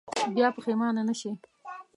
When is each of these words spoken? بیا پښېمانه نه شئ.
بیا 0.35 0.47
پښېمانه 0.55 1.01
نه 1.07 1.13
شئ. 1.19 1.31